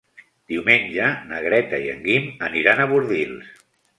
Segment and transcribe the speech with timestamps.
[0.53, 3.55] Diumenge na Greta i en Guim aniran a Bordils.